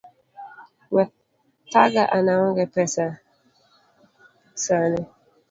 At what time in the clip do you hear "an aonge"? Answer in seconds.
2.15-2.65